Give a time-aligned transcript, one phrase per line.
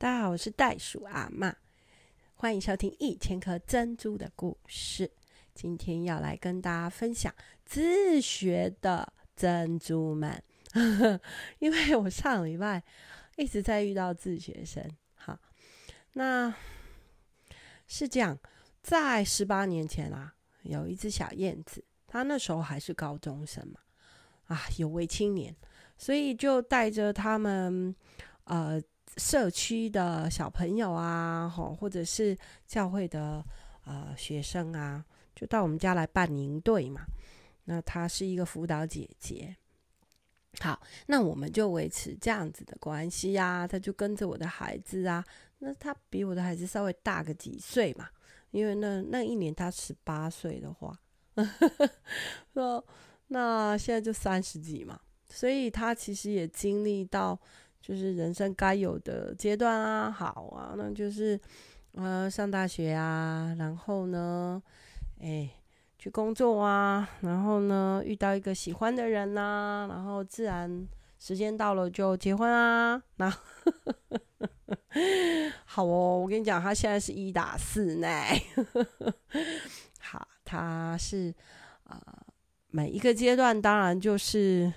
[0.00, 1.52] 大家好，我是袋鼠阿妈，
[2.36, 5.10] 欢迎收听一千颗珍珠的故事。
[5.56, 10.40] 今天要来跟大家分享自学的珍珠们，
[11.58, 12.80] 因为我上礼拜
[13.34, 14.88] 一直在遇到自学生。
[15.16, 15.36] 好，
[16.12, 16.54] 那
[17.88, 18.38] 是这样，
[18.80, 23.80] 在十八年前啊，有一只小燕子，它那时候还是高中生嘛，
[24.46, 25.52] 啊，有为青年，
[25.96, 27.92] 所以就带着他们，
[28.44, 28.80] 呃。
[29.18, 33.44] 社区的小朋友啊，吼，或者是教会的
[33.84, 37.04] 呃学生啊，就到我们家来办营队嘛。
[37.64, 39.56] 那她是一个辅导姐姐，
[40.60, 43.66] 好，那我们就维持这样子的关系呀。
[43.66, 45.24] 她就跟着我的孩子啊，
[45.58, 48.08] 那她比我的孩子稍微大个几岁嘛，
[48.52, 50.96] 因为那那一年她十八岁的话，
[52.54, 52.86] 说
[53.26, 57.36] 那现在就三十几嘛，所以她其实也经历到。
[57.80, 61.40] 就是人生该有的阶段啊，好啊，那就是，
[61.92, 64.62] 呃，上大学啊，然后呢，
[65.20, 65.48] 哎，
[65.98, 70.86] 去工作啊，然后呢，遇到一个喜欢的人呐、啊，然后自然
[71.18, 73.30] 时间到了就结婚啊，那
[75.64, 78.08] 好哦，我跟你讲，他现在是一打四呢，
[80.00, 81.34] 好，他是
[81.84, 82.18] 啊、呃，
[82.70, 84.70] 每一个阶段当然就是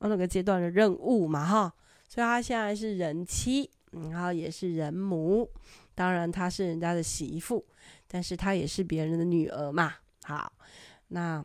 [0.00, 1.72] 那个阶段的任务嘛，哈。
[2.08, 3.70] 所以她现在是人妻，
[4.10, 5.50] 然后也是人母，
[5.94, 7.64] 当然她是人家的媳妇，
[8.06, 9.94] 但是她也是别人的女儿嘛。
[10.24, 10.52] 好，
[11.08, 11.44] 那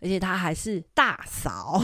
[0.00, 1.80] 而且她还是大嫂，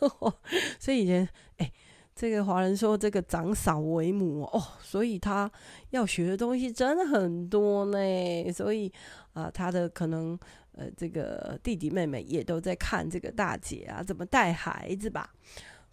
[0.80, 1.72] 所以以前哎，
[2.14, 5.50] 这个华人说这个长嫂为母哦，所以她
[5.90, 8.52] 要学的东西真的很多呢。
[8.52, 8.92] 所以
[9.32, 10.38] 啊，她的可能
[10.72, 15.32] 呃，这个弟弟妹妹也都在看这个大姐啊怎么带孩子吧。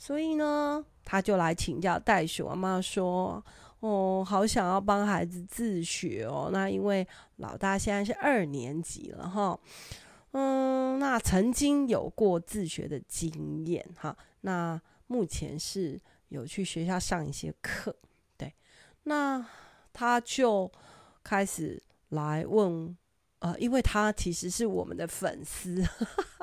[0.01, 3.45] 所以呢，他就来请教袋鼠阿嬷说
[3.81, 6.49] ：“哦，好想要帮孩子自学哦。
[6.51, 9.59] 那因为老大现在是二年级了哈，
[10.31, 14.17] 嗯，那曾经有过自学的经验哈。
[14.41, 17.95] 那目前是有去学校上一些课，
[18.35, 18.51] 对。
[19.03, 19.45] 那
[19.93, 20.71] 他就
[21.23, 22.97] 开始来问，
[23.37, 25.87] 呃，因为他其实是我们的粉丝，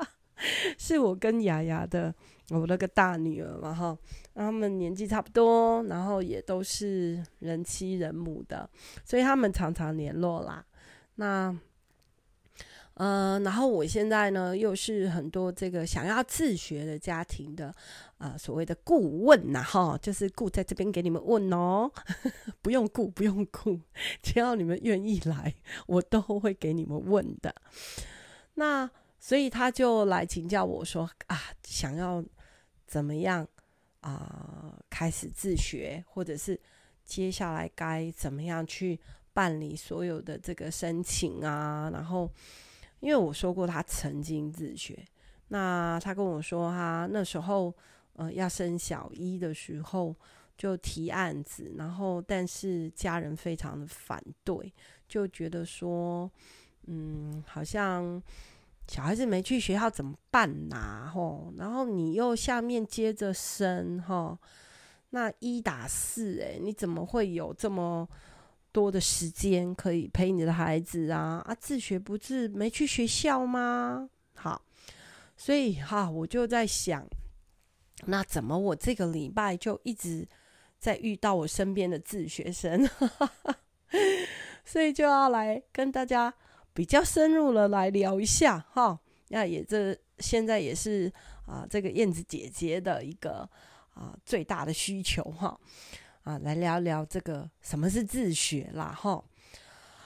[0.79, 2.15] 是我跟雅雅的。”
[2.51, 3.97] 我那个大女儿嘛，哈，
[4.33, 8.67] 他们年纪差不多，然后也都是人妻人母的，
[9.05, 10.65] 所以他们常常联络啦。
[11.15, 11.55] 那，
[12.95, 17.71] 呃，然后我现在呢，又是很多这个想要自学的家庭的，
[18.17, 21.91] 呃，所谓的顾问呐，哈，就是顾在这边给你们问哦，
[22.63, 23.79] 不用顾，不用顾，
[24.23, 25.53] 只要你们愿意来，
[25.85, 27.53] 我都会给你们问的。
[28.55, 28.89] 那
[29.19, 32.23] 所以他就来请教我说啊，想要。
[32.89, 33.47] 怎么样
[34.01, 36.59] 啊、开始自学，或者是
[37.05, 38.99] 接下来该怎么样去
[39.31, 41.91] 办理所有的这个申请啊？
[41.93, 42.27] 然后，
[42.99, 45.05] 因为我说过他曾经自学，
[45.49, 47.71] 那他跟我说他那时候
[48.13, 50.15] 呃要升小一的时候
[50.57, 54.73] 就提案子，然后但是家人非常的反对，
[55.07, 56.31] 就觉得说
[56.87, 58.21] 嗯好像。
[58.91, 64.35] 小孩子没去学校怎么办呐、吼，然后你又下面接着生吼，
[65.11, 68.09] 那一打四诶，你怎么会有这么
[68.71, 71.43] 多的时间可以陪你的孩子啊？
[71.45, 74.09] 啊，自学不是没去学校吗？
[74.33, 74.59] 好，
[75.37, 77.07] 所以哈，我就在想，
[78.07, 80.27] 那怎么我这个礼拜就一直
[80.79, 82.89] 在遇到我身边的自学生，
[84.65, 86.33] 所以就要来跟大家。
[86.79, 88.97] 比较深入了来聊一下哈，
[89.27, 91.11] 那也这现在也是
[91.45, 93.39] 啊，这个燕子姐姐的一个
[93.93, 95.59] 啊最大的需求哈
[96.23, 99.21] 啊，来聊聊这个什么是自学啦哈。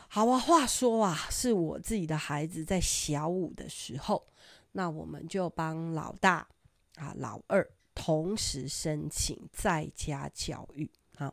[0.08, 4.26] 好啊，话说啊，是我自己的孩子在小五的时候，
[4.72, 6.48] 那我们就帮老大
[6.96, 7.64] 啊老二
[7.94, 11.32] 同时申请在家教育啊。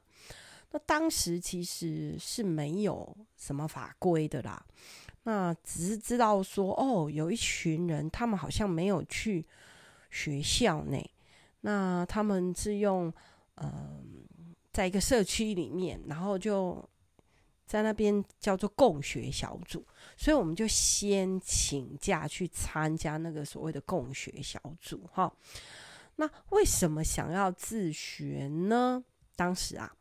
[0.72, 4.62] 那当时其实是没有什么法规的啦。
[5.22, 9.46] 那只是知道说，哦，有一群人，他们好像没有去
[10.10, 11.08] 学校内，
[11.60, 13.12] 那他们是用，
[13.56, 14.24] 嗯、
[14.72, 16.82] 在一个社区里面，然后就
[17.66, 19.86] 在那边叫做共学小组，
[20.16, 25.30] 所以我们就先请假去参加那个所谓的共学小组，哈。
[26.16, 29.04] 那为什么想要自学呢？
[29.36, 29.94] 当时啊，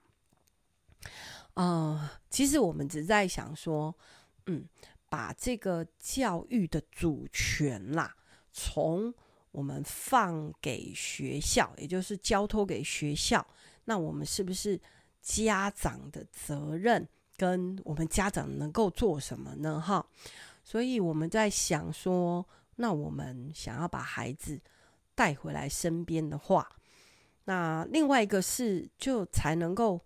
[1.55, 3.93] 呃，其实我们只在想说，
[4.45, 4.65] 嗯。
[5.09, 8.15] 把这个教育的主权啦，
[8.51, 9.13] 从
[9.51, 13.45] 我们放给学校，也就是交托给学校，
[13.85, 14.79] 那我们是不是
[15.21, 19.81] 家长的责任跟我们家长能够做什么呢？
[19.81, 20.05] 哈，
[20.63, 24.61] 所以我们在想说，那我们想要把孩子
[25.15, 26.69] 带回来身边的话，
[27.45, 29.99] 那另外一个是就才能够，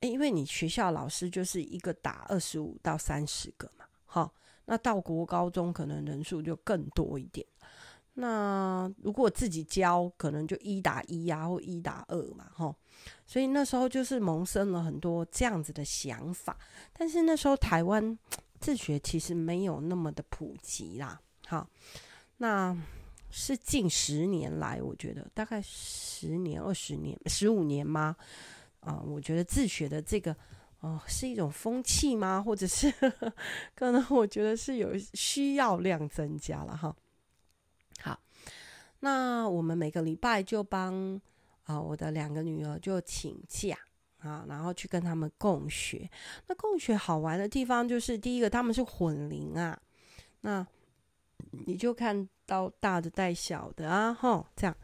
[0.00, 3.70] 因为你学校老师就是一个打二十五到三十个
[4.10, 4.34] 好，
[4.64, 7.46] 那到国高中可能人数就更多一点。
[8.14, 12.74] 那如果自己教，可能就一打一啊，或一打二嘛，吼。
[13.26, 16.58] 所以那时候就是萌生了很多这样子的想法。
[16.92, 18.18] 但是那时候台湾
[18.58, 21.68] 自学其实没有那么的普及啦，好，
[22.38, 22.76] 那
[23.30, 28.16] 是近十年来，我觉得大概十年、二十年、十五年吗？
[28.80, 30.34] 啊、我觉得自学的这个
[30.80, 32.40] 哦、是一种风气吗？
[32.40, 32.92] 或者是
[33.74, 36.94] 可能我觉得是有需要量增加了哈。
[38.00, 38.20] 好，
[39.00, 41.20] 那我们每个礼拜就帮
[41.64, 43.76] 啊我的两个女儿就请假
[44.18, 46.08] 啊，然后去跟他们共学。
[46.46, 49.76] 那共学好玩的地方就是，第一个他们是混龄啊，
[50.42, 50.64] 那
[51.50, 54.76] 你就看到大的带小的啊，吼，这样。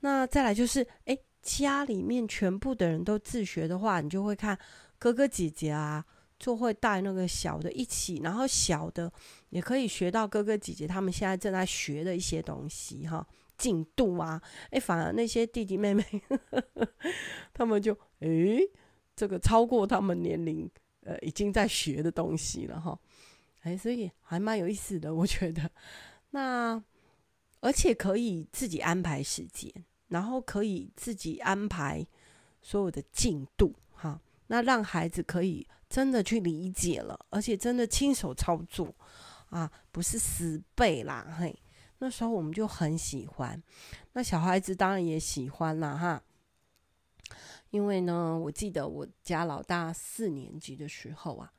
[0.00, 4.58] 那再来就是，哎，家里面全部的人都自学的话，你就会看
[4.98, 6.04] 哥哥姐姐啊。
[6.36, 9.10] 就会带那个小的一起，然后小的
[9.50, 13.26] 也可以学到哥哥姐姐他们现在正在学的一些东西哈，
[13.56, 16.36] 进度啊，哎，反而那些弟弟妹妹，呵
[16.74, 16.88] 呵
[17.54, 18.28] 他们就哎，
[19.14, 20.68] 这个超过他们年龄，
[21.04, 22.98] 呃，已经在学的东西了哈，
[23.62, 25.70] 哎，所以还蛮有意思的，我觉得。
[26.32, 26.82] 那
[27.60, 29.72] 而且可以自己安排时间，
[30.08, 32.06] 然后可以自己安排
[32.60, 33.72] 所有的进度，
[34.46, 35.66] 那让孩子可以。
[35.86, 38.92] 真的去理解了，而且真的亲手操作
[39.50, 41.56] 啊，不是死背啦嘿。
[41.98, 43.62] 那时候我们就很喜欢，
[44.14, 46.20] 那小孩子当然也喜欢啦哈。
[47.70, 51.52] 因为呢，我记得我家老大四年级的时候啊，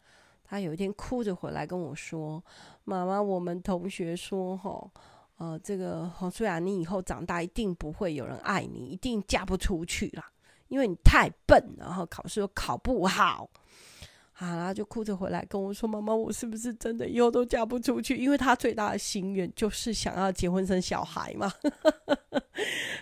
[0.44, 2.44] 他有一天哭着回来跟我说
[2.84, 4.92] ：“妈妈，我们同学说吼，
[5.38, 10.30] 呃，这个黄素雅，你以后长大一定不会有人爱你，一定嫁不出去啦，
[10.68, 13.50] 因为你太笨，然后考试又考不好。”
[14.36, 18.18] 啊，然后就哭着回来跟我说：“妈妈，我是不是真的以后都嫁不出去？
[18.18, 21.50] 因为他最大的心愿就是想要结婚生小孩嘛。”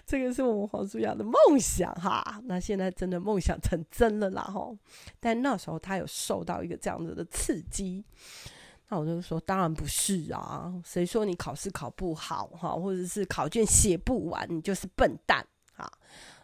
[0.06, 2.39] 这个是我们黄舒雅的梦想哈。
[2.44, 4.77] 那现在真的梦想成真了啦吼！
[5.19, 8.06] 但那时候他有受到一个这样子的刺激，
[8.89, 15.44] 那我就说：“当然不是啊，谁说你考试考不好哈，或者是考卷写不完，你就是笨蛋
[15.77, 15.92] 啊？”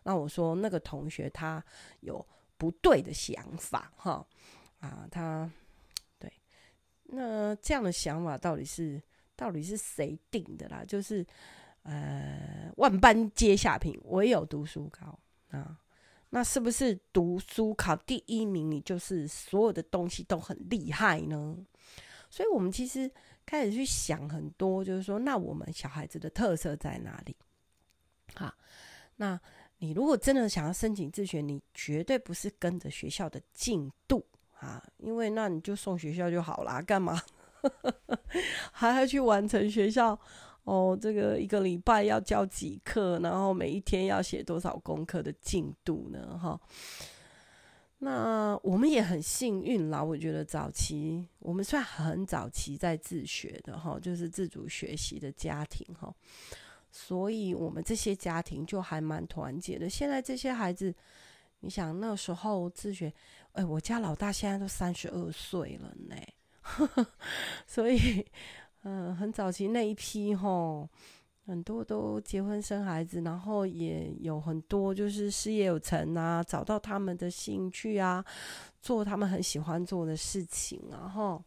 [0.10, 1.64] 那我说：“那个同学他
[2.00, 2.26] 有
[2.58, 4.26] 不对的想法哈。”
[4.82, 5.48] 啊，他
[6.18, 6.34] 对，
[7.04, 9.00] 那这样的想法到底是
[9.36, 10.84] 到底是谁定的啦？
[10.84, 11.24] 就是
[11.84, 15.20] 呃，万般皆下品，唯有读书高
[15.52, 15.80] 啊。
[16.32, 21.56] 那是不是读书考第一名，你就是所有的东西都很厉害呢？
[22.32, 23.12] 所以我们其实
[23.46, 27.36] 开始去想很多，就是说，那我们小孩子的特色在哪里？
[28.34, 28.52] 好，
[29.18, 29.40] 那
[29.80, 34.24] 你如果真的想要申请自学，你绝对不是跟着学校的进度。
[34.60, 37.18] 啊，因为那你就送学校就好啦，干嘛
[38.74, 40.20] 还要去完成学校
[40.66, 41.00] 哦？
[41.02, 46.38] 这个一个礼拜要教几课，然后每一天要写多少功课的进度呢？
[46.38, 46.60] 哈，
[48.00, 50.04] 那我们也很幸运啦。
[50.04, 56.14] 我觉得早期我们算很早期在自学的哈，就是自主学习的家庭哈，
[56.92, 59.90] 所以我们这些家庭就还蛮团结的。
[59.90, 60.94] 现在这些孩子。
[61.62, 63.14] 你想那时候自学，
[63.52, 66.16] 哎，我家老大现在都三十二岁了呢，
[67.68, 68.26] 所以，
[68.84, 70.88] 嗯、很早期那一批吼，
[71.46, 78.24] 很多都结婚生孩子，然后也有很多就是事业有成啊，找到他们的兴趣啊，
[78.82, 81.44] 做他们很喜欢做的事情啊，哈，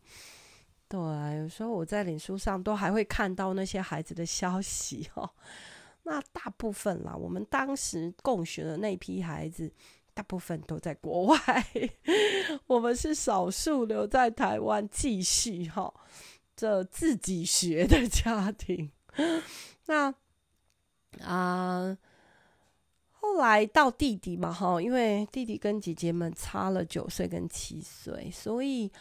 [0.93, 5.31] 对啊，有时候我在脸书上都还会看到那些孩子的消息 哦。
[6.03, 9.73] 那大部分啦，我们当时共学的那批孩子。
[10.15, 11.39] 大部分都在国外，
[12.69, 15.91] 我们是少数留在台湾继续哈
[16.55, 18.91] 这自己学的家庭。
[19.87, 20.09] 那
[21.21, 21.99] 啊、呃，
[23.13, 28.93] 后来到弟弟嘛哈，因为弟弟跟姐姐们差了九岁跟七岁，所以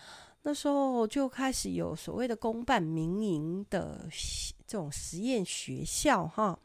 [0.44, 4.08] 那时候就开始有所谓的公办民营的
[4.66, 6.58] 这种实验学校哈。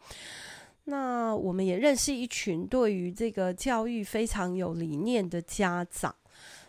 [0.85, 6.15] 那我们也认识一群对于这个教育非常有理念的家长，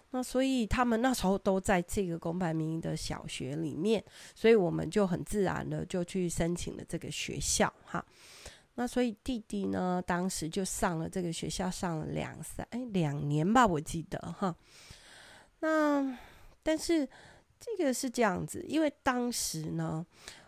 [0.09, 8.03] 那所以他们那时候都在这个公办民营的小学里面，所以我们就很自然的就去申请了这个学校哈。
[8.73, 14.55] 那所以弟弟呢，当时就上了这个学校，上了两三哎两年吧，我记得哈。
[15.59, 16.17] 那
[16.67, 17.07] 但是
[17.57, 20.05] 这个是这样子，因为当时呢，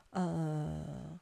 [0.09, 1.17] 呃，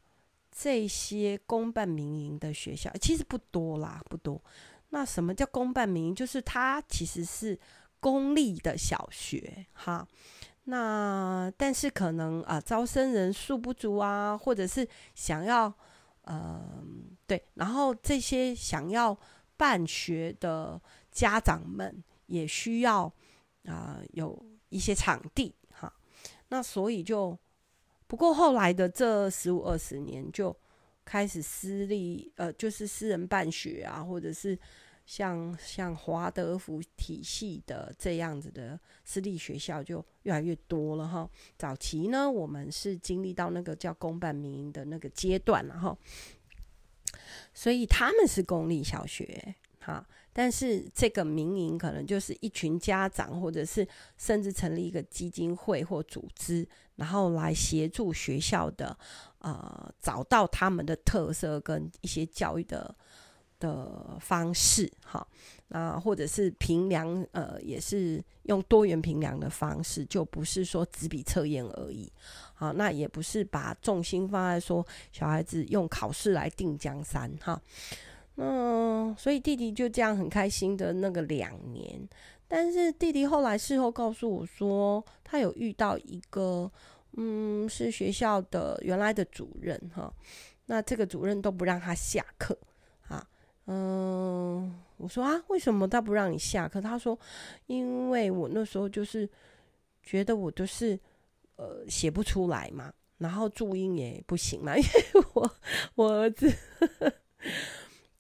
[0.50, 4.42] 这些公办民营的学校其实不多啦，不多。
[4.90, 6.16] 那什么叫公办民营？
[6.16, 7.60] 就是它其实是
[8.00, 10.08] 公立的小学哈。
[10.64, 15.72] 那但是可能啊，招生人数不足啊，或者是想要，
[16.24, 19.16] 嗯、对，然后这些想要
[19.58, 23.14] 办学的家长们也需要
[23.66, 25.94] 啊、有一些场地哈。
[26.50, 27.38] 那所以就，
[28.08, 30.56] 不过后来的这十五二十年就
[31.06, 34.58] 开始私立，呃，就是私人办学啊，或者是。
[35.08, 41.30] 像像华德福体系的这样子的私立学校就越来越多了哈。
[41.58, 45.98] 早期呢，我们是经历到那个叫公办民营的那个阶段了哈，
[47.54, 49.56] 所以他们是公立小学
[49.88, 56.68] 哈，但是这个民营可能就是一群家长，或者是甚至成立一个基金会或组织，
[56.98, 58.98] 然后来协助学校的
[59.40, 62.94] 呃找到他们的特色跟一些教育的。
[63.60, 65.28] 的方式，哈，
[65.70, 72.08] 那或者是评量，呃，也是用多元评量的方式，就不是说纸笔测验而已，
[72.54, 77.60] 好，那也不是把重心放在说小孩子用考试来定江山，哈，
[78.38, 82.08] 嗯，所以弟弟就这样很开心的那个两年，
[82.48, 86.72] 但是弟弟后来事后告诉我说，他有遇到一个，
[87.14, 90.14] 嗯，是学校的原来的主任，哈，
[90.68, 92.56] 那这个主任都不让他下课
[93.08, 93.28] 啊。
[93.66, 96.80] 嗯，我说啊，为什么他不让你下课？
[96.80, 97.18] 他说，
[97.66, 99.28] 因为我那时候就是
[100.04, 100.98] 觉得我就是
[101.56, 105.52] 呃写不出来嘛，然后注音也不行嘛，因为我
[105.96, 106.48] 我儿子
[106.80, 107.14] 呵呵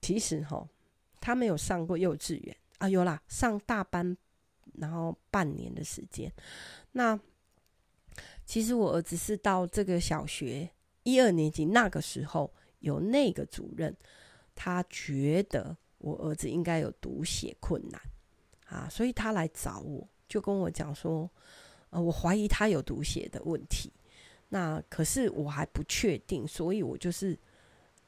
[0.07, 0.65] 其实哈，
[1.19, 4.15] 他没有上过幼稚园啊，有啦，上大班，
[4.75, 6.31] 然后半年的时间。
[6.93, 7.19] 那
[8.45, 10.69] 其实我儿子是到这个小学
[11.03, 12.49] 一二年级那个时候
[12.79, 13.93] 有那个主任。
[14.55, 18.01] 他觉得我儿子应该有读写困难
[18.67, 21.29] 啊，所以他来找我，就跟我讲说，
[21.89, 23.91] 呃，我怀疑他有读写的问题。
[24.47, 27.37] 那可是我还不确定，所以我就是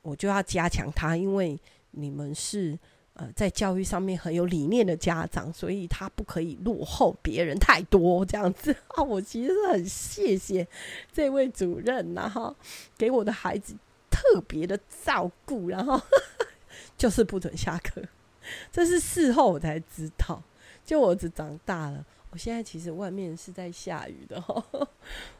[0.01, 2.77] 我就要加强他，因为你们是
[3.13, 9.03] 呃在教育上面很有理念的家长，所以他不可以落后别人太多这样子 啊。
[9.03, 10.67] 我其实很谢谢
[11.11, 12.55] 这位主任，然后
[12.97, 13.75] 给我的孩子
[14.09, 16.01] 特别的照顾，然后。
[16.95, 18.01] 就是不准下课，
[18.71, 20.41] 这是事后我才知道。
[20.85, 24.41] 就我儿子长大了，我现在其实外面是在下雨的。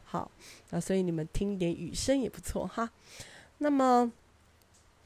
[0.04, 0.30] 好，
[0.70, 2.90] 那所以你们听一点雨声也不错哈。
[3.58, 4.10] 那么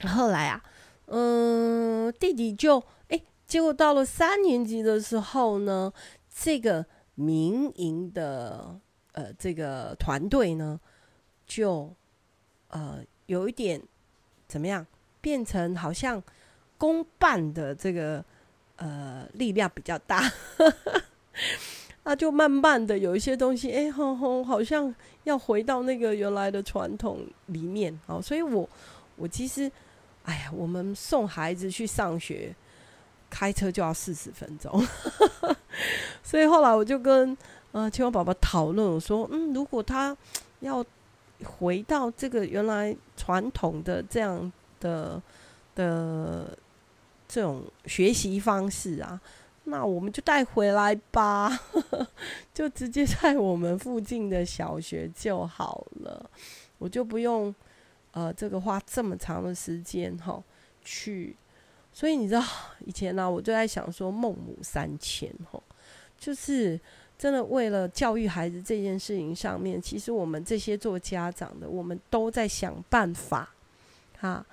[0.03, 0.63] 后来啊，
[1.07, 5.93] 嗯，弟弟就哎，结果到了三年级的时候呢，
[6.35, 6.85] 这个
[7.15, 8.79] 民营的
[9.13, 10.81] 呃这个团队呢，
[11.47, 11.93] 就
[12.69, 13.81] 呃有一点
[14.47, 14.87] 怎么样？
[15.21, 16.23] 变成好像
[16.77, 18.23] 公办的这个
[18.77, 20.21] 呃力量比较大，
[22.05, 27.99] 那就慢慢的有一些东西，哎吼吼，好像要回到那个原来的传统里面。
[28.07, 28.69] 好，所以我
[29.17, 29.73] 我其实，
[30.25, 32.55] 哎呀，我们送孩子去上学，
[33.31, 34.85] 开车就要四十分钟，
[36.23, 37.37] 所以后来我就跟
[37.73, 40.17] 呃青蛙宝宝讨论，我说，嗯，如果他
[40.61, 40.85] 要
[41.45, 44.53] 回到这个原来传统的这样。
[44.81, 45.23] 的
[45.75, 46.59] 的
[47.27, 49.19] 这种学习方式啊，
[49.65, 51.51] 那我们就带回来吧，
[52.53, 56.29] 就直接在我们附近的小学就好了，
[56.77, 57.55] 我就不用
[58.15, 60.43] 呃这个花这么长的时间哈
[60.83, 61.37] 去。
[61.93, 62.43] 所以你知道
[62.87, 65.63] 以前呢、我就在想说孟母三迁哈，
[66.19, 66.81] 就是
[67.17, 73.55] 真的为了教育孩子这件事情上面，其实我们这些做家长的，我们都在想办法
[74.19, 74.45] 哈。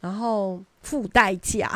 [0.00, 1.68] 然后付代价，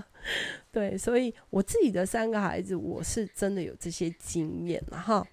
[0.70, 5.26] 对，所以我自己的三个孩子，我是真的有这些经验哈。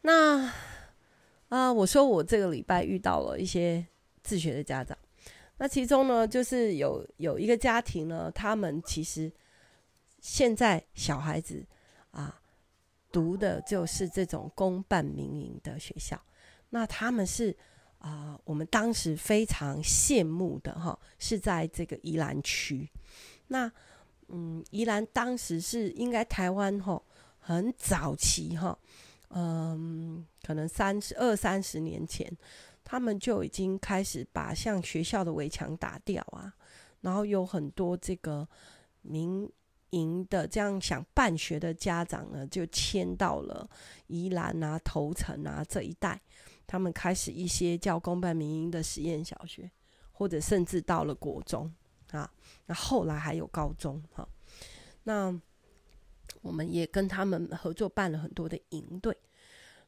[0.00, 0.50] 那
[1.48, 3.84] 啊、我说我这个礼拜遇到了一些
[4.22, 4.96] 自学的家长，
[5.56, 9.32] 那其中呢，就是有有一个家庭呢，他们其实
[10.20, 11.64] 现在小孩子
[12.10, 12.40] 啊
[13.10, 16.20] 读的就是这种公办民营的学校，
[16.70, 17.56] 那他们是。
[18.00, 22.88] 啊、我们当时非常羡慕的哈，是在这个宜兰区。
[23.48, 23.70] 那
[24.28, 27.02] 嗯，宜兰当时是应该台湾哈
[27.40, 28.78] 很早期哈，
[29.30, 32.30] 嗯，可能三十二三十年前，
[32.82, 36.54] 他们就已经开始把像学校的围墙打掉啊，
[37.02, 38.48] 然后有很多这个
[39.02, 39.50] 民
[39.90, 43.68] 营的这样想办学的家长呢，就迁到了
[44.06, 46.20] 宜兰啊、头城啊这一带，
[46.66, 49.70] 他们开始一些叫公办民营的实验小学，
[50.12, 51.70] 或者甚至到了国中
[52.12, 52.30] 啊，
[52.66, 54.28] 那后来还有高中哈、啊，
[55.04, 55.40] 那
[56.42, 59.16] 我们也跟他们合作办了很多的营队，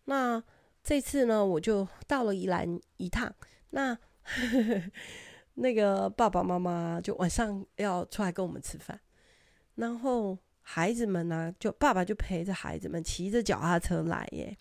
[0.05, 0.43] 那
[0.83, 3.33] 这次呢，我就到了宜兰一趟，
[3.71, 3.97] 那
[5.55, 8.99] 那个爸爸妈妈就晚上要出来跟我们吃饭。
[9.77, 14.57] 然后孩子们呢、就爸爸就陪着孩子们骑着脚踏车来耶，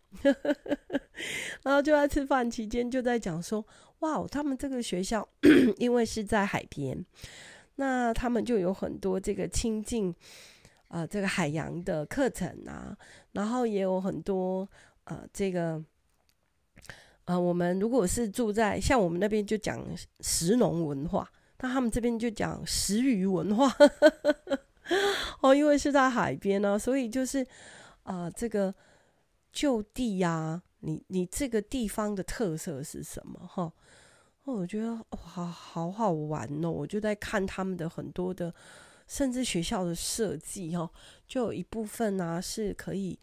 [1.63, 3.65] 然后就在吃饭期间就在讲说，
[3.99, 5.27] 哇，他们这个学校
[5.77, 7.05] 因为是在海边，
[7.75, 10.13] 那他们就有很多这个亲近、
[10.89, 12.95] 呃、这个海洋的课程啊，
[13.31, 14.69] 然后也有很多
[15.05, 15.83] 呃这个
[17.25, 19.83] 呃我们如果是住在像我们那边就讲
[20.19, 21.27] 石农文化，
[21.59, 23.73] 那他们这边就讲食鱼文化。
[25.41, 27.43] 哦，因为是在海边呢、啊，所以就是
[28.01, 28.73] 啊、呃，这个
[29.51, 33.39] 就地呀、啊，你你这个地方的特色是什么？
[33.47, 33.71] 哈，
[34.45, 36.71] 哦，我觉得哇，好好玩哦！
[36.71, 38.51] 我就在看他们的很多的，
[39.09, 40.89] 甚至学校的设计哦，
[41.27, 43.19] 就有一部分呢、是可以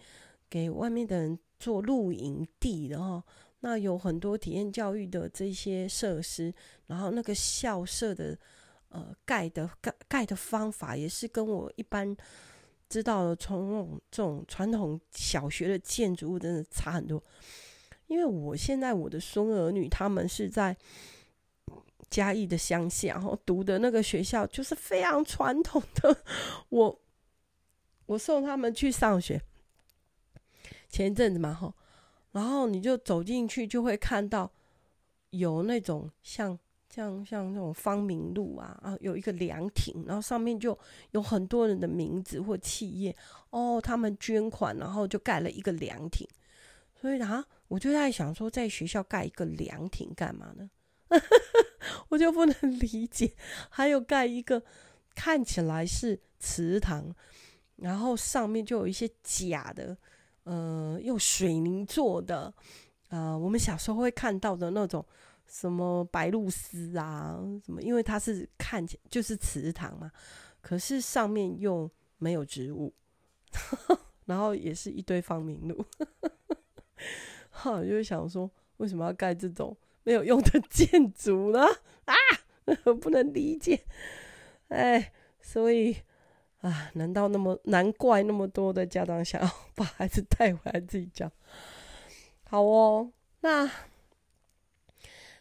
[0.50, 3.24] 给外面的人做露营地的哈。
[3.60, 6.52] 那有很多体验教育的这些设施，
[6.88, 8.38] 然后那个校舍的。
[8.88, 12.16] 呃，盖的盖盖的方法也是跟我一般
[12.88, 17.22] 知道的从这种传统小学的建筑物真的差很多。
[18.06, 20.74] 因为我现在我的孙儿女他们是在
[22.10, 26.16] 嘉义的乡下，然后读的那个学校就是非常传统的。
[26.70, 27.00] 我
[28.06, 29.40] 我送他们去上学，
[30.88, 31.74] 前一阵子嘛，吼，
[32.32, 34.50] 然后你就走进去就会看到
[35.30, 36.58] 有那种像。
[36.88, 40.78] 像像那种芳明路啊啊，有一个凉亭，然后上面就
[41.10, 43.14] 有很多人的名字或企业
[43.50, 46.26] 哦，他们捐款，然后就盖了一个凉亭。
[46.98, 50.70] 所以啊，我就在想说，在学校盖一个凉亭干嘛呢？
[52.08, 53.34] 我就不能理解。
[53.70, 54.62] 还有盖一个
[55.14, 57.14] 看起来是祠堂，
[57.76, 59.96] 然后上面就有一些假的，
[60.44, 62.52] 呃，用水泥做的，
[63.08, 65.04] 呃，我们小时候会看到的那种。
[65.48, 67.80] 什么白露丝啊，什么？
[67.80, 70.10] 因为它是看起就是祠堂嘛，
[70.60, 71.88] 可是上面又
[72.18, 72.92] 没有植物，
[74.26, 75.84] 然后也是一堆芳名录，
[77.48, 81.66] 哈，我就想说，为什么要盖这种没有用的建筑呢？
[82.06, 82.14] 啊，
[83.02, 83.84] 不能理解，
[84.68, 85.96] 哎，所以
[86.60, 91.28] 啊，难道那么难怪那么多的家长想要把孩子带回来自己教？
[92.48, 93.68] 好哦，那。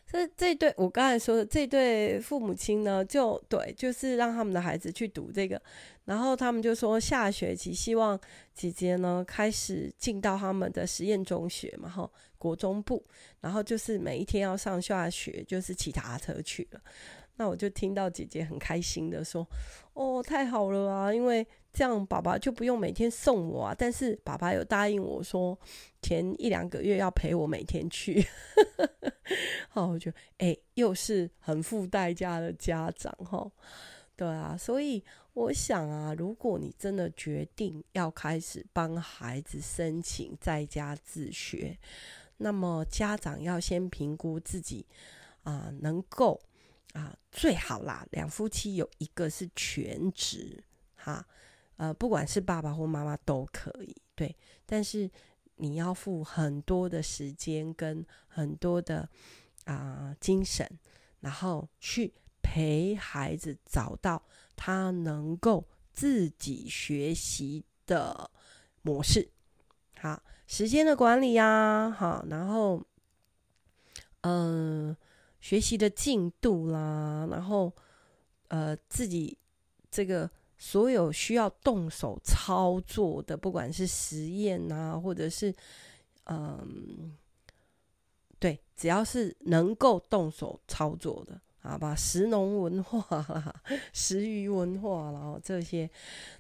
[0.08, 5.62] 这这对我刚才说的这对父母亲呢，就对，就是让他们的孩子去读这个，
[6.06, 8.18] 然后他们就说下学期希望
[8.54, 13.04] 姐姐呢开始进到他们的实验中学嘛，哈，国中部，
[13.42, 16.80] 然后就是每一天要上下学，就是骑脚车去了。
[17.38, 19.46] 那我就听到姐姐很开心的说
[19.94, 23.76] ：“哦，太好了啊，因为这样爸爸就不用每天送我啊。
[23.78, 25.60] 但是爸爸有答应我说，
[26.02, 28.26] 前一两个月要陪我每天去。
[29.70, 33.52] ”好，我觉得哎，又是很付代价的家长哈。
[34.16, 41.78] 对啊，所以我想啊，如果你真的决定要开始帮孩子申请在家自学，
[42.38, 44.86] 那么家长要先评估自己
[45.44, 46.42] 啊、能够。
[46.94, 50.64] 啊，最好啦，两夫妻有一个是全职，
[50.96, 51.28] 哈，
[51.78, 54.36] 呃，不管是爸爸或妈妈都可以，对。
[54.66, 55.10] 但是
[55.58, 59.08] 你要付很多的时间跟很多的
[59.66, 60.70] 啊、精神，
[61.22, 64.22] 然后去陪孩子找到
[64.56, 68.30] 他能够自己学习的
[68.82, 69.30] 模式，
[70.00, 72.84] 好，时间的管理呀、啊，好，然后，
[74.22, 74.96] 嗯、
[75.40, 77.74] 学习的进度啦，然后
[78.50, 79.38] 呃，自己
[79.90, 80.30] 这个
[80.68, 85.54] 所有需要动手操作的，不管是实验啊，或者是
[86.24, 87.16] 嗯，
[88.40, 95.88] 对，只要是能够动手操作的，好吧，食农文化啦、食鱼文化，然后这些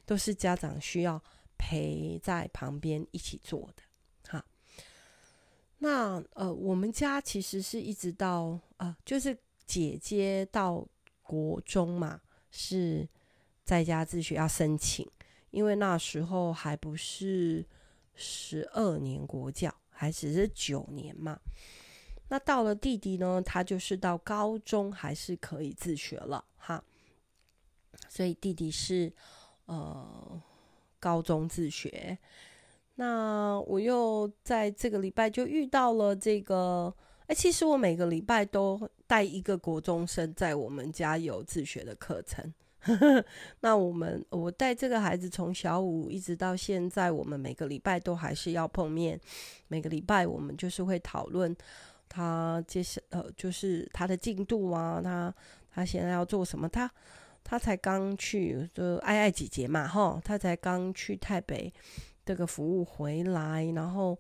[0.07, 1.21] 都是家长需要
[1.55, 3.83] 陪在旁边一起做的。
[4.27, 4.43] 哈
[5.77, 10.83] 那呃，我们家其实是一直到呃，就是姐姐到
[11.21, 13.07] 国中嘛，是
[13.65, 15.09] 在家自学要申请，
[15.49, 17.65] 因为那时候还不是
[18.13, 21.39] 十二年国教，还只是九年嘛。
[22.29, 26.83] 那到了弟弟呢，他就是到高中还是可以自学了哈。
[28.07, 29.11] 所以弟弟是
[29.65, 30.41] 呃
[30.99, 32.17] 高中自学。
[32.95, 36.95] 那我又在这个礼拜就遇到了这个，
[37.27, 42.53] 哎，其实我每个礼拜都带一个国中生在我们家有自学的课程。
[43.61, 49.19] 那我们我带这个孩子从小五一直到现在，我们每个礼拜都还是要碰面。
[49.67, 51.55] 每个礼拜我们就是会讨论
[52.07, 55.33] 他接下呃，就是他的进度啊，他
[55.71, 56.69] 他现在要做什么？
[56.69, 56.89] 他
[57.43, 61.73] 他才刚去，就爱爱姐姐嘛，哈，他才刚去台北。
[62.27, 64.19] 这个服务回来，然后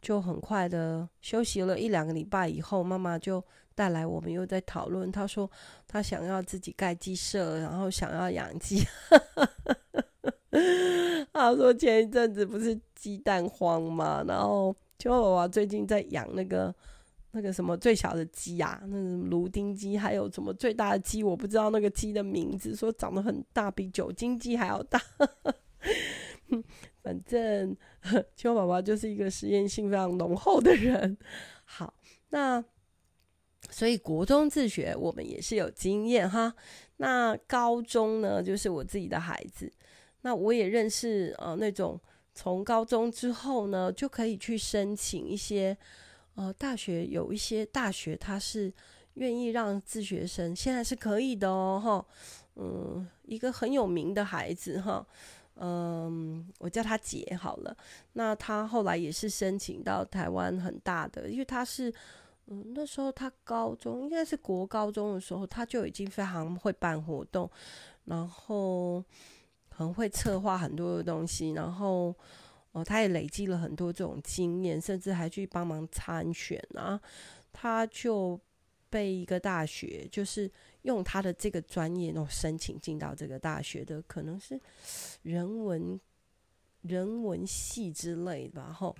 [0.00, 5.10] 就很快的休息了一两个礼拜以后，妈妈就带来我们又在讨论。
[5.10, 5.50] 他说
[5.86, 8.82] 他想要自己盖鸡舍，然后想要养鸡。
[11.32, 16.74] 他说前一阵子不是鸡蛋荒嘛，然后就我娃最近在养那个
[17.30, 25.00] 那个什么最小的鸡啊，那个芦丁鸡，还有什么最大的鸡，我不知道那个鸡的名字，说长得很大，比九斤鸡还要大。
[27.02, 27.74] 反正
[28.36, 31.16] 秋宝宝就是一个实验性非常浓厚的人。
[31.64, 31.94] 好，
[32.30, 32.62] 那
[33.70, 36.54] 所以国中自学我们也是有经验哈。
[36.96, 39.72] 那高中呢，就是我自己的孩子。
[40.22, 41.98] 那我也认识呃那种
[42.34, 45.76] 从高中之后呢，就可以去申请一些
[46.34, 48.72] 呃大学，有一些大学他是
[49.14, 52.06] 愿意让自学生，现在是可以的哦哈。
[52.56, 55.06] 嗯，一个很有名的孩子哈。
[55.62, 57.76] 嗯，我叫他姐好了。
[58.14, 61.92] 那他后来也是申请到台湾很大的，因为他是，
[62.50, 67.50] 嗯，那时候他高中应该是国高中的时候，他就已经非常会办活动，
[68.04, 69.02] 然后
[69.70, 72.14] 很会策划很多的东西，然后
[72.72, 77.00] 哦，他也累积了很多这种经验，甚至还去帮忙参选啊，
[77.52, 78.38] 他就
[78.90, 80.50] 被一个大学就是。
[80.84, 84.58] 用他的这个专业，然后申请进到这个大学的，可能是
[85.20, 86.00] 人文
[86.80, 88.62] 人文系之类的。
[88.62, 88.96] 然后，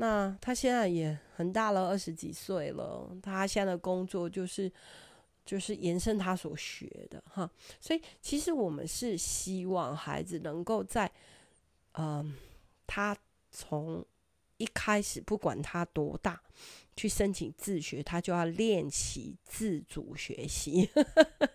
[0.00, 3.10] 那他现在也很大了，二十几岁了。
[3.20, 4.72] 他现在的工作就是
[5.44, 7.50] 就是延伸他所学的哈。
[7.80, 11.10] 所以，其实我们是希望孩子能够在
[11.92, 12.34] 嗯、
[12.86, 13.16] 他
[13.50, 14.04] 从
[14.56, 16.40] 一开始，不管他多大。
[16.96, 20.90] 去申请自学，他就要练习自主学习。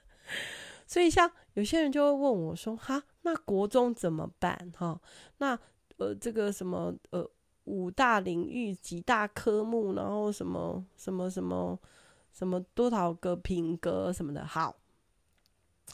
[0.87, 4.71] 所以，像有些人就会问我说：“哈，那国中怎么办？
[4.73, 5.01] 哈，
[5.39, 5.59] 那
[5.97, 7.29] 呃，这个什么呃，
[7.65, 11.79] 五大领域几大科目，然后什么什么什么
[12.31, 14.75] 什么多少个品格什么的，好，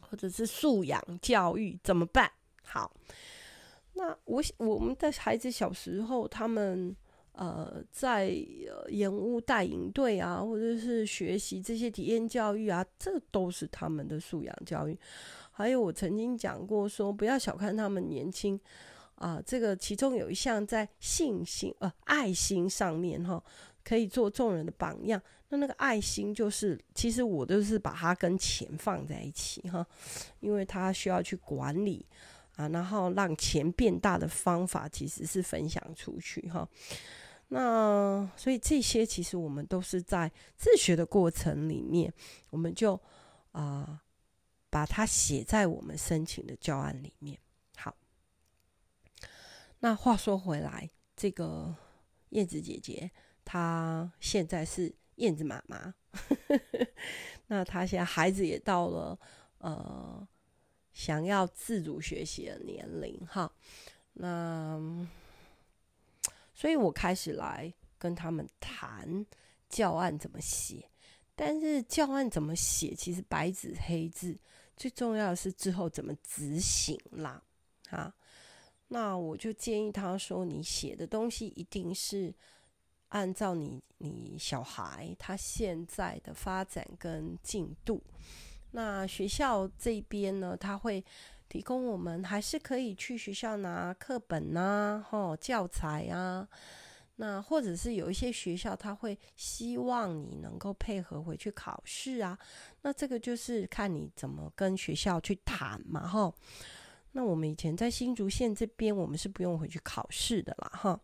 [0.02, 2.32] 或者是素养教育怎么办？
[2.64, 2.92] 好，
[3.94, 6.96] 那我我们的孩子小时候他们。”
[7.34, 8.36] 呃，在
[8.90, 15.00] 延误带营队啊，或者是学习这些体验教育啊，这都是他们的素养教育。
[15.50, 18.60] 还有我曾经讲过说，不要小看他们年轻
[19.20, 23.44] 啊、这个其中有一项在信心呃爱心上面哈，
[23.84, 25.22] 可以做众人的榜样。
[25.50, 29.86] 那那个爱心就是，其实我都是把它跟钱放在一起哈，
[30.40, 32.06] 因为他需要去管理
[32.56, 36.66] 啊，然后让钱变大的方法其实是分享出去哈。
[37.50, 42.14] 那所以这些其实我们都是在自学的过程里面，
[42.52, 42.98] 我们就
[43.52, 44.02] 啊、
[44.70, 47.38] 把它写在我们申请的教案里面。
[49.80, 51.76] 那话说回来，这个
[52.30, 53.10] 燕子姐姐
[53.44, 55.94] 她现在是燕子妈妈，
[57.48, 59.20] 那她现在孩子也到了
[59.60, 60.28] 呃
[60.94, 63.52] 想要自主学习的年龄哈，
[64.14, 65.08] 那。
[66.52, 69.26] 所以我开始来跟他们谈
[69.70, 70.90] 教案怎么写，
[71.34, 74.38] 但是教案怎么写，其实白纸黑字，
[74.76, 77.42] 最重要的是之后怎么执行啦。
[77.92, 78.14] 啊，
[78.90, 82.32] 那我就建议他说，你写的东西一定是
[83.08, 88.04] 按照你你小孩他现在的发展跟进度。
[88.72, 91.04] 那学校这边呢，他会。
[91.50, 96.48] 提供我们还是可以去学校拿课本呐、啊，吼教材啊，
[97.16, 102.38] 那或者是有一些学校他会希望你能够配合回去考试啊，
[102.84, 106.36] 那这个就是看你怎么跟学校去谈嘛，吼。
[107.12, 111.00] 那我们以前在新竹县这边，我们是不用回去考试的啦，哈，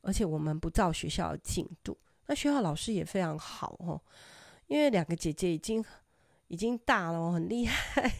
[0.00, 4.00] 而且我们不照学校的进度，那学校老师也非常好，哦，
[4.66, 5.84] 因为两个姐姐已经
[6.48, 8.10] 已经大了，很厉害。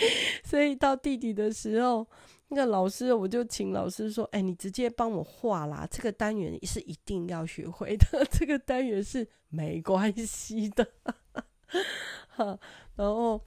[0.44, 2.06] 所以到弟弟的时候，
[2.48, 10.86] 那个老师，我就请老师说：“哎，你直接帮我画啦，这个单元是一定要学会的， 这个单元是没关系的。
[12.30, 12.56] ”哈，
[12.94, 13.44] 然后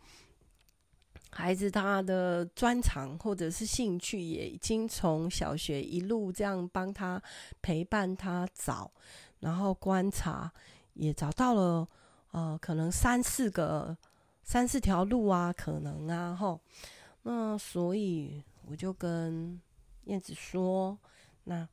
[1.32, 7.22] 孩子他的专长或者是兴趣，也已经从小学一路这样帮他
[7.62, 8.92] 陪伴他找，
[9.40, 10.52] 然后观察，
[10.94, 11.88] 也找到了
[12.32, 13.98] 呃，可能三四个、
[14.44, 16.60] 三四条路啊，可能啊，哈，
[17.24, 18.44] 那所以。
[18.68, 19.60] 我就跟
[20.04, 20.98] 燕子说
[21.44, 21.68] ：“那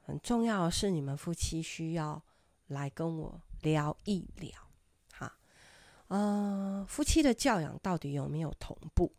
[0.00, 2.22] 很重要的是，你们夫妻需要
[2.68, 4.52] 来跟我聊一聊，
[6.12, 9.10] 呃，夫妻的教养到底有没有同步？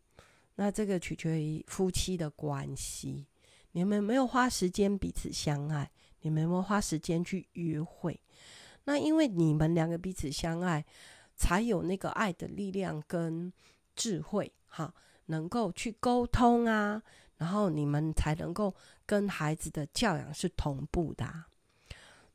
[0.56, 3.26] 那这个取决于夫妻的关系。
[3.72, 5.90] 你们有没有花时间彼此相爱？
[6.22, 8.20] 你们有没有花时间去约会？
[8.84, 10.86] 那因为你们两个彼此相爱，
[11.36, 13.52] 才有那个爱的力量跟
[13.96, 14.94] 智慧，哈。”
[15.28, 17.02] 能够去沟通啊，
[17.38, 18.76] 然后你们才能够
[19.06, 21.46] 跟孩子的教养是同步的。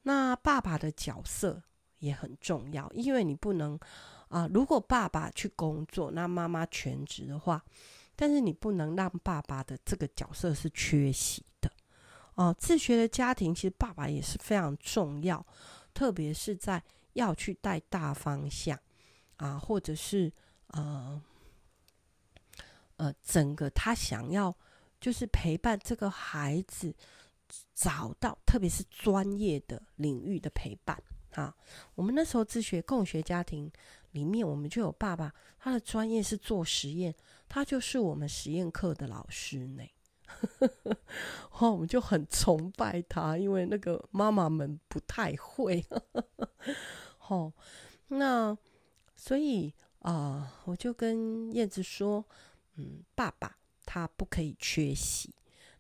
[0.05, 1.63] 那爸爸的角色
[1.99, 3.79] 也很重要，因为你不能
[4.29, 7.65] 啊，如果爸爸去工作，那妈妈全职的话，
[8.15, 11.71] 但是你不能让爸爸的这个角色是缺席的
[12.35, 15.45] 哦，自学的家庭其实爸爸也是非常重要，
[15.93, 16.83] 特别是在
[17.15, 18.79] 要去带大方向
[19.37, 20.33] 啊，或者是
[20.69, 21.21] 呃。
[22.99, 24.53] 呃，整个他想要
[25.01, 26.93] 就是陪伴这个孩子
[27.73, 31.55] 找到，特别是专业的领域的陪伴啊。
[31.95, 33.71] 我们那时候自学共学家庭
[34.19, 37.15] 里面，我们就有爸爸，他的专业是做实验，
[37.49, 39.83] 他就是我们实验课的老师呢。
[41.59, 45.85] 哦，我们就很崇拜他，因为那个妈妈们不太会。
[47.29, 47.53] 哦，
[48.09, 48.57] 那
[49.15, 52.25] 所以啊，我就跟燕子说。
[52.81, 55.35] 嗯，爸爸他不可以缺席。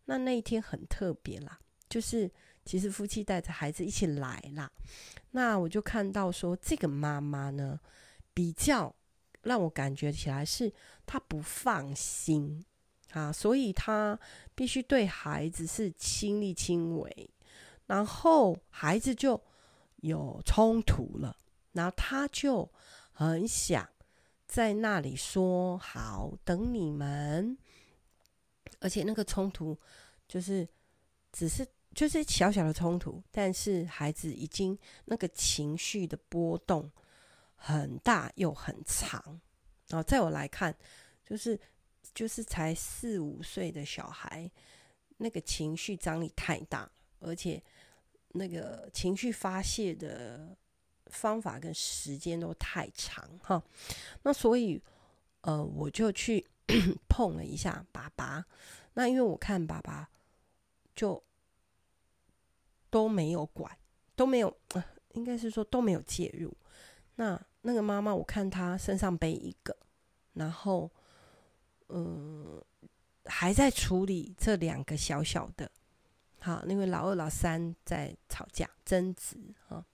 [0.06, 2.28] 那那一天很特别啦，就是
[2.64, 4.68] 其实夫妻带着孩子一起来啦。
[5.30, 7.78] 那我就看到说，这个妈妈呢，
[8.38, 8.94] 比较
[9.42, 10.72] 让我感觉起来是
[11.04, 12.64] 他不放心
[13.10, 14.16] 啊，所以他
[14.54, 17.30] 必须对孩子是亲力亲为，
[17.86, 19.42] 然后孩子就
[19.96, 21.36] 有冲突了，
[21.72, 22.70] 然后他就
[23.10, 23.88] 很想。
[24.46, 27.58] 在那里说好等你们，
[28.78, 29.76] 而且那个冲突
[30.28, 30.66] 就是
[31.32, 36.88] 只是就是小小的冲突，但是孩子已经那个情绪的波动
[37.58, 39.38] 很大又很长。
[39.90, 40.74] 哦在我来看，
[41.22, 41.60] 就是
[42.14, 44.50] 就是才四五岁的小孩，
[45.18, 46.90] 那个情绪张力太大，
[47.20, 47.62] 而且
[48.28, 50.56] 那个情绪发泄的。
[51.10, 53.62] 方法跟时间都太长哈，
[54.24, 54.78] 那所以
[55.40, 56.46] 呃，我就去
[57.08, 58.44] 碰了一下爸爸。
[58.92, 60.06] 那因为我看爸爸
[60.94, 61.24] 就
[62.90, 63.74] 都没有管，
[64.14, 64.54] 都没有，
[65.14, 66.54] 应该是说都没有介入。
[67.18, 69.76] 那那个妈妈，我看她身上背一个，
[70.34, 70.88] 然后
[71.88, 72.62] 嗯、
[73.24, 75.68] 还在处理这两个小小的，
[76.38, 79.84] 好，因为老二老三在吵架争执哈。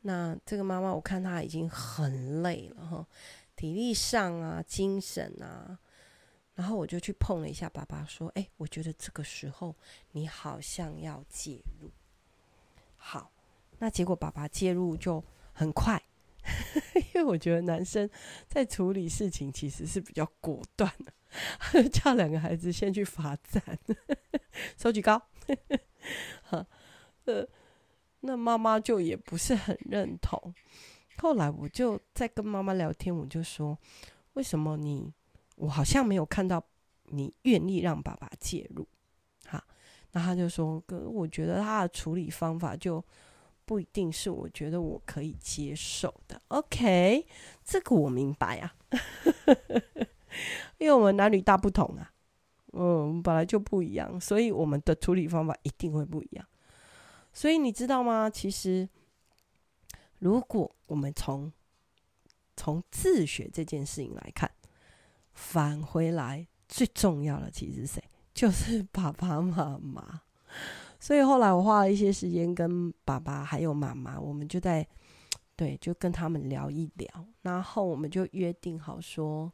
[0.00, 3.06] 那这个妈妈，我看她已经很累了哈，
[3.54, 5.78] 体力上啊，精神啊，
[6.54, 9.76] 然后我就去碰了一下爸爸，说：“哎，我觉得这个时候
[10.12, 11.90] 你好像要介入。”
[12.96, 13.30] 好，
[13.78, 15.22] 那结果爸爸介入就
[15.52, 16.02] 很快，
[17.14, 18.08] 因为我觉得男生
[18.48, 23.62] 在处理事情其实是比较果断的， 叫两个孩子先去罚站，
[24.76, 25.20] 手举高，
[26.42, 26.64] 好，
[27.24, 27.46] 呃。
[28.22, 30.54] 那妈妈就也不是很认同。
[31.16, 33.78] 后来我就在跟妈妈聊天，我就说
[34.36, 35.10] ：“为什么你
[35.56, 36.62] 我好像没有看到
[37.04, 38.86] 你愿意让爸爸介入？”
[39.48, 39.66] 哈，
[40.12, 43.02] 那他就说：“哥，我觉得他的处理方法就
[43.70, 46.42] 不一定是我觉得我可以接受的。
[46.48, 47.24] ”OK，
[47.62, 48.74] 这个我明白啊，
[50.78, 52.12] 因为我们男女大不同啊，
[52.72, 56.44] 嗯，本来就不一样，所以我们的处理方法一定会不一样。
[57.32, 58.28] 所以你知道吗？
[58.28, 58.88] 其实，
[60.18, 61.52] 如果我们从
[62.56, 64.50] 从自学这件事情来看，
[65.32, 68.02] 返回来最重要的其实谁？
[68.34, 70.22] 就是爸爸妈妈。
[71.00, 74.86] 所以后来我花了一些时间跟爸爸还有妈妈，我们就在
[75.56, 77.08] 对，就跟他们聊一聊，
[77.42, 79.52] 然后我们就约定好说，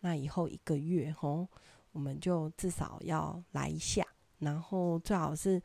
[0.00, 1.48] 那以后一个月吼，
[1.92, 4.04] 我们就至少要来一下，
[4.40, 5.62] 然后最好是。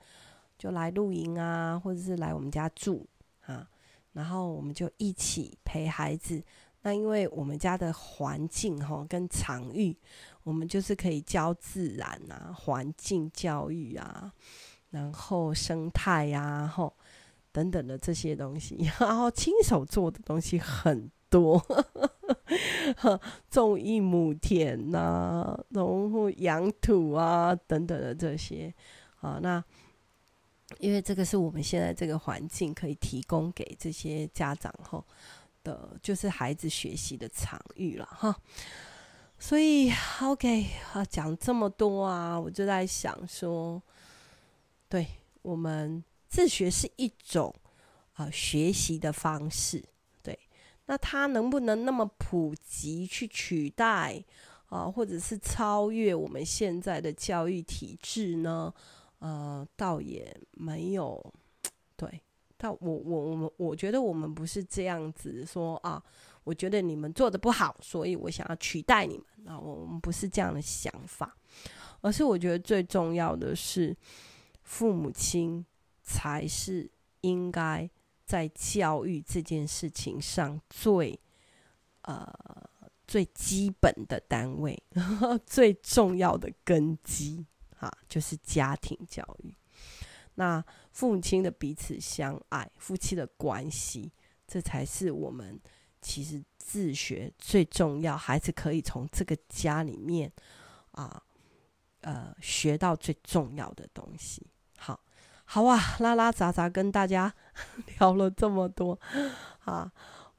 [0.57, 3.05] 就来露营啊，或者是来我们家住
[3.41, 3.69] 啊，
[4.13, 6.41] 然后我们就一起陪孩子。
[6.81, 9.93] 那因为我们家的环境哈跟场域，
[10.43, 14.31] 我们就是可以教自然啊，环境教育啊，
[14.95, 16.91] 然后生态呀，吼
[17.51, 21.61] 等等的这些东西， 然后亲手做的东西很多，
[23.49, 28.73] 种一亩田呐、啊，然后养土啊等等的这些，
[29.19, 29.63] 啊，那
[30.79, 35.03] 因为这个是我们现在这个环境可以提供给这些家长后。
[35.65, 38.35] 的就是孩子学习的场域了哈，
[39.39, 43.81] 所以 OK 啊，讲这么多啊，我就在想说，
[44.89, 45.07] 对
[45.41, 47.53] 我们自学是一种
[48.13, 49.83] 啊学习的方式，
[50.21, 50.37] 对，
[50.85, 54.23] 那它能不能那么普及去取代
[54.67, 58.73] 啊，或者是超越我们现在的教育体制呢？
[59.19, 61.33] 呃，倒也没有，
[61.95, 62.21] 对。
[62.57, 66.01] 但我我我们我觉得我们不是这样子说啊，
[66.45, 71.35] 我觉得你们做的不好，所以我想要取代你们啊，我们不是这样的想法，
[71.99, 73.95] 而是我觉得最重要的是，
[74.65, 75.65] 父母亲
[76.03, 77.89] 才是应该
[78.25, 81.19] 在教育这件事情上最
[82.01, 82.27] 呃
[83.07, 84.77] 最基本的单位，
[85.45, 87.45] 最重要的根基
[87.77, 89.55] 啊，就是家庭教育。
[90.33, 94.11] 那父母亲的彼此相爱，夫妻的关系，
[94.47, 95.59] 这才是我们
[96.01, 100.31] 其实自学最重要，孩子可以从这个家里面
[100.91, 101.23] 啊，
[102.01, 104.45] 呃，学到最重要的东西。
[105.45, 107.33] 好，啊，拉拉杂杂跟大家
[107.99, 108.99] 聊了这么多
[109.63, 109.91] 啊，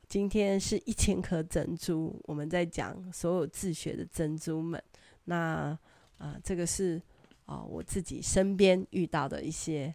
[0.08, 4.82] 今天是一千颗珍珠，我们在讲所有自学的珍珠们。
[5.24, 5.78] 那
[6.18, 7.00] 啊，这个是。
[7.46, 9.94] 啊、我自己身边遇到的一些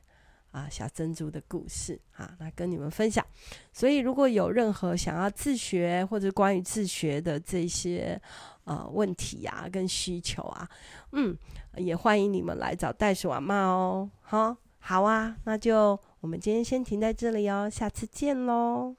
[0.52, 3.26] 啊小珍珠的故事啊，来跟你们分享。
[3.74, 8.17] 所以，如果有任何想要自学或者关于自学的这些
[8.63, 10.69] 呃问题呀、啊、跟需求啊，
[11.12, 11.38] 嗯，
[11.76, 14.10] 也欢迎你们来找袋鼠阿嬷哦。
[14.21, 18.96] 好，好啊，那就我们今天先停在这里哦，下次见喽。